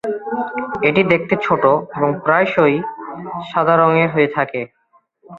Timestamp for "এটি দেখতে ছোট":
0.87-1.63